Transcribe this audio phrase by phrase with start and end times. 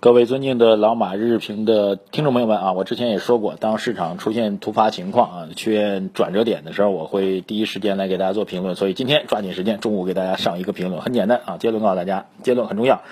[0.00, 8.74] 各位尊敬的老马日日评的听众朋友们啊，我之前也说过，当市场出现突发情况啊，出现转折点的时候，我会第一时间来给大家做评论。
[8.74, 13.02] 所以今天抓紧时间，中午给大家上一个评论，很简单啊，结论告诉大家，结论很重要。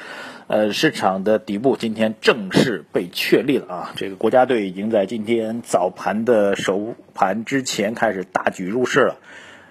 [0.46, 9.16] 呃，市场的底部今天正式被确立了啊，这个国家队已经在今天早盘的收盘之前开始大举入市了。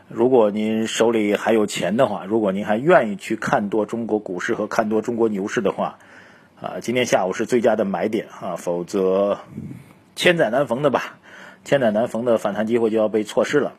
[0.07, 5.97] 如果您手里还有钱的话，如果您还愿意去看多中国股市和看多中国牛市的话，
[6.59, 9.37] 啊，今天下午是最佳的买点啊，否则
[10.15, 11.19] 千载难逢的吧，
[11.63, 13.75] 千载难逢的反弹机会就要被错失了。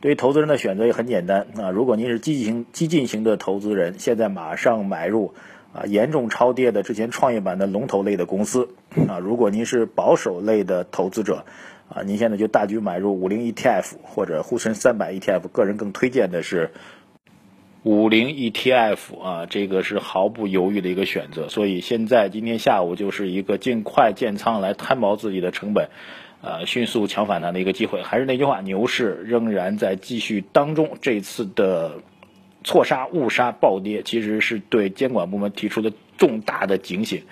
[0.00, 5.34] 对于投资人的选择也很简单啊，如果您是积极型、激进型的投资人，现在马上买入
[5.72, 8.68] 啊，严重超跌的之前创业板的龙头类的公司
[9.08, 9.18] 啊。
[9.18, 11.44] 如果您是保守类的投资者
[11.88, 16.70] 啊，您现在就大举买入五零 ETF 或者沪深三百 ETF，个人更推荐的是。
[17.84, 25.88] 五零 ETF 啊，这个是毫不犹豫的一个选择，所以现在今天下午就是一个尽快建仓来摊薄自己的成本，
[26.42, 28.02] 呃，迅速抢反弹的一个机会。
[28.02, 30.96] 还是那句话，牛市仍然在继续当中。
[31.00, 31.98] 这次的
[32.64, 37.22] 错杀、误杀、暴跌，其实是对监管部门提出的重大的警醒。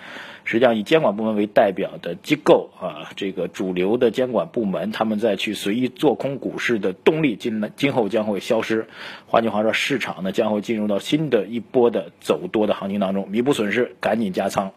[0.43, 8.89] 实际上，以监管部门为代表的机构啊，这个主流的监管部门，他们再去随意做空股市的动力，今今后将会消失。
[9.27, 14.73] 换句话说，市场呢将会进入到新的一波的走多的行情当中，弥补损失，赶紧加仓。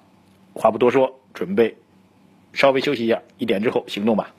[0.54, 1.78] 话不多说，准备
[2.52, 4.34] 稍微休息一下，一点之后行动吧。